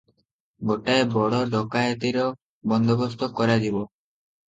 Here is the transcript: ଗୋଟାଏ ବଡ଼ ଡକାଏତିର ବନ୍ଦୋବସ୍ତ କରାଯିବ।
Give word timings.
ଗୋଟାଏ 0.69 1.03
ବଡ଼ 1.17 1.43
ଡକାଏତିର 1.53 2.25
ବନ୍ଦୋବସ୍ତ 2.75 3.33
କରାଯିବ। 3.39 3.89